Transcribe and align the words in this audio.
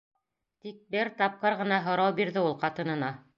Тик 0.63 0.79
бер 0.95 1.11
тапҡыр 1.19 1.57
ғына 1.61 1.79
һорау 1.89 2.17
бирҙе 2.21 2.43
ул 2.47 2.57
ҡатынына. 2.65 3.13